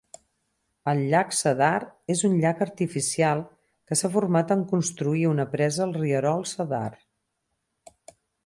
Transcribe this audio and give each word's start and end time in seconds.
El 0.91 1.01
llac 1.11 1.35
Cedar 1.39 1.73
és 2.13 2.23
un 2.29 2.39
llac 2.45 2.63
artificial 2.67 3.43
que 3.91 3.99
s'ha 4.01 4.13
format 4.17 4.55
en 4.59 4.67
construir 4.75 5.25
una 5.35 5.49
presa 5.55 5.87
al 5.89 5.97
rierol 6.03 6.45
Cedar. 6.57 6.85